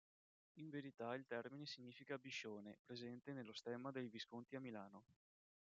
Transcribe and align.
In 0.55 0.71
verità 0.71 1.13
il 1.13 1.27
termine 1.27 1.67
significa 1.67 2.17
"biscione" 2.17 2.79
presente 2.83 3.33
nello 3.33 3.53
stemma 3.53 3.91
dei 3.91 4.07
Visconti 4.09 4.55
a 4.55 4.59
Milano. 4.59 5.03